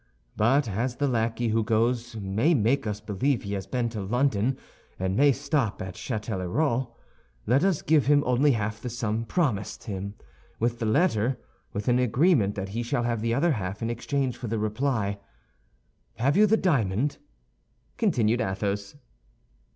[0.35, 4.57] But as the lackey who goes may make us believe he has been to London
[4.97, 6.91] and may stop at Châtellerault,
[7.45, 10.15] let us give him only half the sum promised him,
[10.59, 11.37] with the letter,
[11.71, 15.19] with an agreement that he shall have the other half in exchange for the reply.
[16.15, 17.19] Have you the diamond?"
[17.97, 18.95] continued Athos.